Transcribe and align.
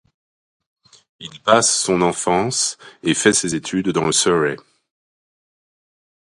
Il 1.19 1.41
passe 1.43 1.79
son 1.79 2.01
enfance 2.01 2.79
et 3.03 3.13
fait 3.13 3.33
ses 3.33 3.53
études 3.53 3.89
dans 3.89 4.05
le 4.05 4.11
Surrey. 4.11 4.57